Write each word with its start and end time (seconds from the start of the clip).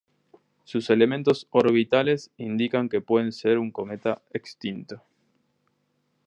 Sus 0.63 0.89
elementos 0.89 1.45
orbitales 1.51 2.31
indican 2.37 2.89
que 2.89 3.01
puede 3.01 3.31
ser 3.31 3.59
un 3.59 3.69
cometa 3.69 4.19
extinto. 4.33 5.03